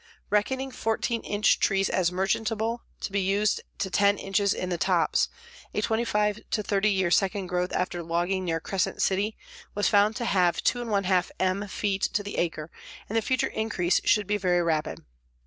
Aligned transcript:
Reckoning 0.31 0.71
14 0.71 1.21
inch 1.21 1.59
trees 1.59 1.87
as 1.87 2.11
merchantable, 2.11 2.81
to 3.01 3.11
be 3.11 3.21
used 3.21 3.61
to 3.77 3.91
10 3.91 4.17
inches 4.17 4.51
in 4.51 4.69
the 4.69 4.77
tops, 4.79 5.27
a 5.75 5.81
25 5.83 6.39
to 6.49 6.63
30 6.63 6.89
year 6.89 7.11
second 7.11 7.45
growth 7.45 7.71
after 7.71 8.01
logging 8.01 8.43
near 8.43 8.59
Crescent 8.59 8.99
City 9.03 9.37
was 9.75 9.87
found 9.89 10.15
to 10.15 10.25
have 10.25 10.63
2 10.63 10.83
1/2 10.85 11.29
M 11.39 11.67
feet 11.67 12.01
to 12.13 12.23
the 12.23 12.39
acre 12.39 12.71
and 13.09 13.15
the 13.15 13.21
future 13.21 13.45
increase 13.49 14.01
should 14.03 14.25
be 14.25 14.37
very 14.37 14.63
rapid. 14.63 15.05